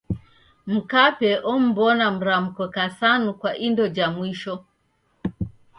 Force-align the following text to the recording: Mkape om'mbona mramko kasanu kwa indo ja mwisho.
Mkape 0.73 1.31
om'mbona 1.51 2.05
mramko 2.15 2.63
kasanu 2.75 3.29
kwa 3.39 3.51
indo 3.67 3.85
ja 3.95 4.05
mwisho. 4.15 4.55